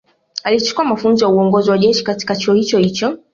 Alichukua 0.43 0.85
mafunzo 0.85 1.25
ya 1.25 1.31
uongozi 1.31 1.69
wa 1.71 1.77
jeshi 1.77 2.03
katika 2.03 2.35
chuo 2.35 2.53
hicho 2.55 2.77
hicho 2.77 3.17